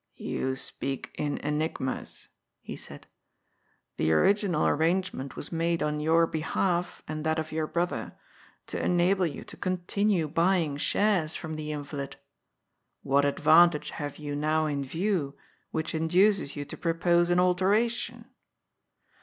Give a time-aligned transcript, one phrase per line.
[0.17, 3.05] "You speak in enigmas," he said."
[3.97, 8.17] The original arrangement was made on your behalf and that of your brother,
[8.65, 12.15] to enable you to continue buying shares from the invalid.
[13.03, 15.37] What advantage have you now in view
[15.69, 18.25] which induces you to propose an alteration